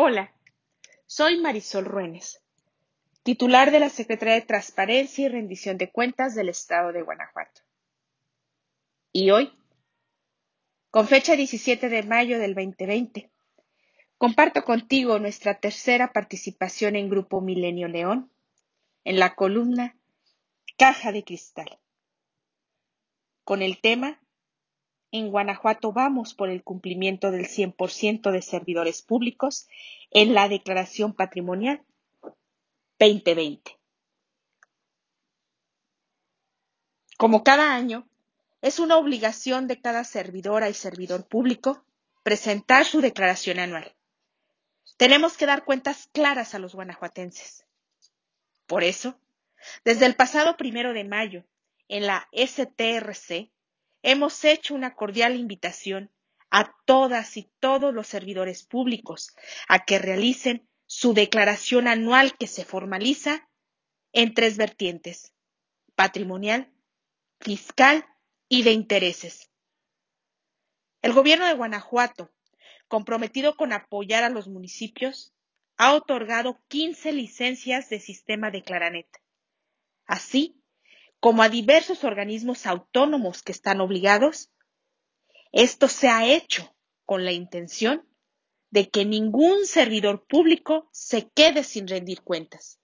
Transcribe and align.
Hola, 0.00 0.32
soy 1.06 1.40
Marisol 1.40 1.84
Ruénes, 1.84 2.40
titular 3.24 3.72
de 3.72 3.80
la 3.80 3.88
Secretaría 3.88 4.34
de 4.34 4.42
Transparencia 4.42 5.26
y 5.26 5.28
Rendición 5.28 5.76
de 5.76 5.90
Cuentas 5.90 6.36
del 6.36 6.48
Estado 6.48 6.92
de 6.92 7.02
Guanajuato. 7.02 7.62
Y 9.10 9.32
hoy, 9.32 9.52
con 10.92 11.08
fecha 11.08 11.34
17 11.34 11.88
de 11.88 12.04
mayo 12.04 12.38
del 12.38 12.54
2020, 12.54 13.28
comparto 14.18 14.62
contigo 14.62 15.18
nuestra 15.18 15.58
tercera 15.58 16.12
participación 16.12 16.94
en 16.94 17.10
Grupo 17.10 17.40
Milenio 17.40 17.88
León 17.88 18.30
en 19.02 19.18
la 19.18 19.34
columna 19.34 19.96
Caja 20.76 21.10
de 21.10 21.24
Cristal, 21.24 21.76
con 23.42 23.62
el 23.62 23.80
tema 23.80 24.20
en 25.10 25.30
Guanajuato 25.30 25.92
vamos 25.92 26.34
por 26.34 26.50
el 26.50 26.62
cumplimiento 26.62 27.30
del 27.30 27.46
100% 27.46 28.30
de 28.30 28.42
servidores 28.42 29.02
públicos 29.02 29.68
en 30.10 30.34
la 30.34 30.48
Declaración 30.48 31.14
Patrimonial 31.14 31.82
2020. 32.98 33.78
Como 37.16 37.42
cada 37.42 37.74
año, 37.74 38.08
es 38.60 38.78
una 38.78 38.96
obligación 38.96 39.66
de 39.66 39.80
cada 39.80 40.04
servidora 40.04 40.68
y 40.68 40.74
servidor 40.74 41.26
público 41.26 41.84
presentar 42.22 42.84
su 42.84 43.00
declaración 43.00 43.58
anual. 43.58 43.94
Tenemos 44.96 45.36
que 45.36 45.46
dar 45.46 45.64
cuentas 45.64 46.08
claras 46.12 46.54
a 46.54 46.58
los 46.58 46.74
guanajuatenses. 46.74 47.64
Por 48.66 48.84
eso, 48.84 49.18
desde 49.84 50.06
el 50.06 50.14
pasado 50.14 50.56
primero 50.56 50.92
de 50.92 51.04
mayo, 51.04 51.44
en 51.88 52.06
la 52.06 52.28
STRC, 52.32 53.50
hemos 54.02 54.44
hecho 54.44 54.74
una 54.74 54.94
cordial 54.94 55.36
invitación 55.36 56.10
a 56.50 56.74
todas 56.84 57.36
y 57.36 57.50
todos 57.60 57.92
los 57.92 58.06
servidores 58.06 58.62
públicos 58.64 59.34
a 59.68 59.84
que 59.84 59.98
realicen 59.98 60.68
su 60.86 61.12
declaración 61.12 61.88
anual 61.88 62.36
que 62.36 62.46
se 62.46 62.64
formaliza 62.64 63.48
en 64.12 64.32
tres 64.32 64.56
vertientes, 64.56 65.34
patrimonial, 65.94 66.72
fiscal 67.40 68.06
y 68.48 68.62
de 68.62 68.72
intereses. 68.72 69.50
El 71.02 71.12
gobierno 71.12 71.46
de 71.46 71.54
Guanajuato, 71.54 72.32
comprometido 72.88 73.56
con 73.56 73.72
apoyar 73.72 74.24
a 74.24 74.30
los 74.30 74.48
municipios, 74.48 75.34
ha 75.76 75.94
otorgado 75.94 76.58
15 76.68 77.12
licencias 77.12 77.88
de 77.90 78.00
sistema 78.00 78.50
de 78.50 78.62
Claranet, 78.62 79.08
así 80.06 80.60
como 81.20 81.42
a 81.42 81.48
diversos 81.48 82.04
organismos 82.04 82.66
autónomos 82.66 83.42
que 83.42 83.52
están 83.52 83.80
obligados. 83.80 84.50
Esto 85.52 85.88
se 85.88 86.08
ha 86.08 86.26
hecho 86.26 86.76
con 87.04 87.24
la 87.24 87.32
intención 87.32 88.06
de 88.70 88.90
que 88.90 89.04
ningún 89.04 89.66
servidor 89.66 90.26
público 90.26 90.88
se 90.92 91.30
quede 91.30 91.62
sin 91.64 91.88
rendir 91.88 92.22
cuentas. 92.22 92.78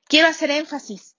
Quiero 0.07 0.29
hacer 0.29 0.51
énfasis 0.51 1.17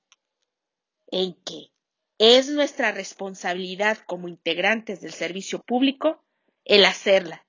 en 1.07 1.33
que 1.43 1.71
es 2.17 2.49
nuestra 2.49 2.91
responsabilidad 2.91 3.99
como 4.05 4.27
integrantes 4.27 4.99
del 5.01 5.13
servicio 5.13 5.61
público 5.61 6.25
el 6.65 6.83
hacerla. 6.85 7.44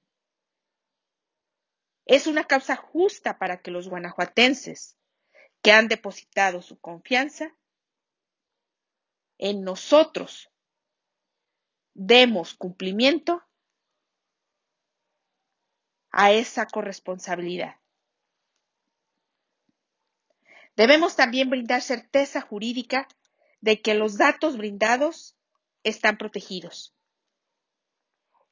Es 2.06 2.28
una 2.28 2.44
causa 2.44 2.76
justa 2.76 3.38
para 3.38 3.60
que 3.60 3.72
los 3.72 3.88
guanajuatenses 3.88 4.96
que 5.60 5.72
han 5.72 5.88
depositado 5.88 6.62
su 6.62 6.78
confianza 6.78 7.54
en 9.38 9.62
nosotros 9.62 10.50
demos 11.94 12.54
cumplimiento 12.54 13.42
a 16.10 16.32
esa 16.32 16.66
corresponsabilidad. 16.66 17.76
Debemos 20.76 21.16
también 21.16 21.50
brindar 21.50 21.82
certeza 21.82 22.40
jurídica 22.40 23.08
de 23.60 23.80
que 23.80 23.94
los 23.94 24.16
datos 24.16 24.56
brindados 24.56 25.36
están 25.82 26.18
protegidos. 26.18 26.94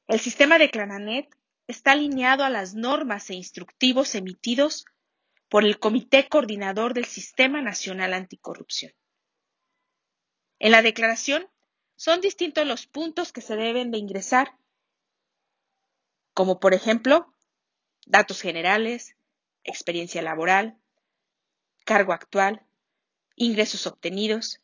El 0.08 0.20
sistema 0.20 0.58
de 0.58 0.70
Clananet 0.70 1.28
está 1.66 1.92
alineado 1.92 2.44
a 2.44 2.50
las 2.50 2.74
normas 2.74 3.30
e 3.30 3.34
instructivos 3.34 4.14
emitidos 4.14 4.84
por 5.48 5.64
el 5.64 5.78
Comité 5.78 6.28
Coordinador 6.28 6.94
del 6.94 7.04
Sistema 7.04 7.62
Nacional 7.62 8.14
Anticorrupción. 8.14 8.92
En 10.58 10.72
la 10.72 10.82
declaración 10.82 11.48
son 11.96 12.20
distintos 12.20 12.66
los 12.66 12.86
puntos 12.86 13.32
que 13.32 13.40
se 13.40 13.56
deben 13.56 13.90
de 13.90 13.98
ingresar, 13.98 14.58
como 16.32 16.58
por 16.58 16.74
ejemplo, 16.74 17.32
datos 18.06 18.40
generales, 18.40 19.16
experiencia 19.62 20.22
laboral, 20.22 20.78
cargo 21.84 22.12
actual, 22.12 22.66
ingresos 23.36 23.86
obtenidos, 23.86 24.60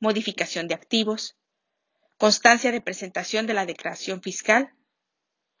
modificación 0.00 0.68
de 0.68 0.74
activos, 0.74 1.36
constancia 2.16 2.72
de 2.72 2.80
presentación 2.80 3.46
de 3.46 3.54
la 3.54 3.66
declaración 3.66 4.22
fiscal, 4.22 4.74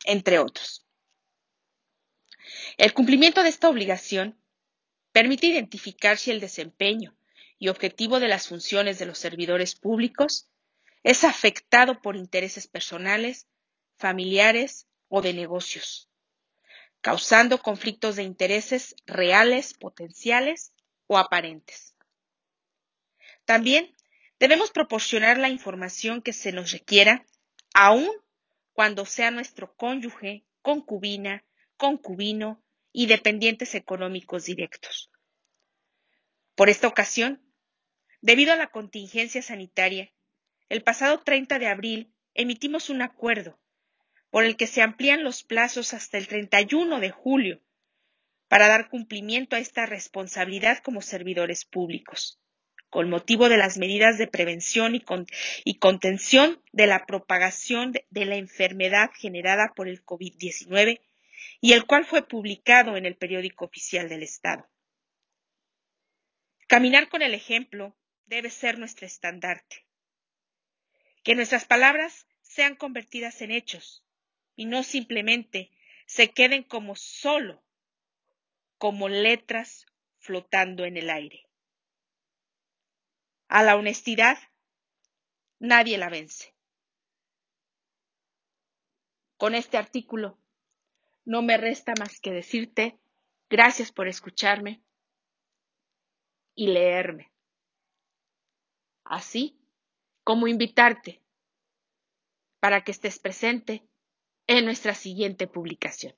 entre 0.04 0.38
otros. 0.38 0.86
El 2.76 2.92
cumplimiento 2.92 3.42
de 3.42 3.48
esta 3.48 3.68
obligación 3.68 4.38
permite 5.12 5.46
identificar 5.46 6.18
si 6.18 6.30
el 6.30 6.40
desempeño 6.40 7.16
y 7.58 7.68
objetivo 7.68 8.20
de 8.20 8.28
las 8.28 8.48
funciones 8.48 8.98
de 8.98 9.06
los 9.06 9.18
servidores 9.18 9.74
públicos 9.74 10.48
es 11.02 11.24
afectado 11.24 12.00
por 12.00 12.16
intereses 12.16 12.66
personales, 12.66 13.46
familiares 13.96 14.88
o 15.08 15.22
de 15.22 15.32
negocios, 15.34 16.10
causando 17.00 17.58
conflictos 17.58 18.16
de 18.16 18.22
intereses 18.24 18.96
reales, 19.06 19.74
potenciales 19.74 20.72
o 21.06 21.18
aparentes. 21.18 21.94
También 23.44 23.94
debemos 24.40 24.70
proporcionar 24.70 25.38
la 25.38 25.50
información 25.50 26.22
que 26.22 26.32
se 26.32 26.52
nos 26.52 26.72
requiera, 26.72 27.24
aún 27.74 28.10
cuando 28.74 29.06
sea 29.06 29.30
nuestro 29.30 29.74
cónyuge, 29.76 30.44
concubina, 30.60 31.44
concubino 31.76 32.62
y 32.92 33.06
dependientes 33.06 33.74
económicos 33.74 34.44
directos. 34.44 35.10
Por 36.54 36.68
esta 36.68 36.88
ocasión, 36.88 37.42
debido 38.20 38.52
a 38.52 38.56
la 38.56 38.70
contingencia 38.70 39.42
sanitaria, 39.42 40.12
el 40.68 40.82
pasado 40.82 41.20
30 41.20 41.58
de 41.58 41.68
abril 41.68 42.14
emitimos 42.34 42.90
un 42.90 43.02
acuerdo 43.02 43.60
por 44.30 44.44
el 44.44 44.56
que 44.56 44.66
se 44.66 44.82
amplían 44.82 45.22
los 45.22 45.44
plazos 45.44 45.94
hasta 45.94 46.18
el 46.18 46.26
31 46.26 46.98
de 46.98 47.10
julio 47.10 47.62
para 48.48 48.66
dar 48.66 48.88
cumplimiento 48.90 49.54
a 49.54 49.60
esta 49.60 49.86
responsabilidad 49.86 50.78
como 50.78 51.00
servidores 51.00 51.64
públicos 51.64 52.40
con 52.94 53.10
motivo 53.10 53.48
de 53.48 53.56
las 53.56 53.76
medidas 53.76 54.18
de 54.18 54.28
prevención 54.28 54.94
y, 54.94 55.74
contención 55.80 56.62
de 56.70 56.86
la 56.86 57.06
propagación 57.06 57.90
de 57.90 58.24
la 58.24 58.36
enfermedad 58.36 59.10
generada 59.18 59.72
por 59.74 59.88
el 59.88 60.04
COVID-19 60.04 61.00
y 61.60 61.72
el 61.72 61.86
cual 61.86 62.04
fue 62.04 62.28
publicado 62.28 62.96
en 62.96 63.04
el 63.04 63.16
periódico 63.16 63.64
oficial 63.64 64.08
del 64.08 64.22
Estado. 64.22 64.70
Caminar 66.68 67.08
con 67.08 67.22
el 67.22 67.34
ejemplo 67.34 67.96
debe 68.26 68.48
ser 68.48 68.78
nuestro 68.78 69.08
estandarte. 69.08 69.84
Que 71.24 71.34
nuestras 71.34 71.64
palabras 71.64 72.28
sean 72.42 72.76
convertidas 72.76 73.42
en 73.42 73.50
hechos 73.50 74.04
y 74.54 74.66
no 74.66 74.84
simplemente 74.84 75.72
se 76.06 76.30
queden 76.30 76.62
como 76.62 76.94
solo, 76.94 77.60
como 78.78 79.08
letras 79.08 79.84
flotando 80.20 80.84
en 80.84 80.96
el 80.96 81.10
aire. 81.10 81.44
A 83.48 83.62
la 83.62 83.76
honestidad 83.76 84.38
nadie 85.58 85.98
la 85.98 86.08
vence. 86.08 86.54
Con 89.36 89.54
este 89.54 89.76
artículo 89.76 90.38
no 91.24 91.42
me 91.42 91.56
resta 91.56 91.92
más 91.98 92.20
que 92.20 92.30
decirte 92.32 92.98
gracias 93.48 93.92
por 93.92 94.08
escucharme 94.08 94.82
y 96.54 96.68
leerme. 96.68 97.32
Así 99.04 99.58
como 100.22 100.48
invitarte 100.48 101.22
para 102.60 102.82
que 102.82 102.92
estés 102.92 103.18
presente 103.18 103.86
en 104.46 104.64
nuestra 104.64 104.94
siguiente 104.94 105.46
publicación. 105.46 106.14